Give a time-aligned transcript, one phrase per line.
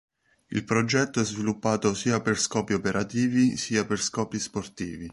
[0.49, 5.07] Il progetto è sviluppato sia per scopi operativi sia per scopi sportivi.